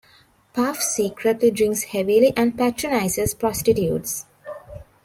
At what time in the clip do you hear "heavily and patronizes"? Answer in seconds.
1.83-3.35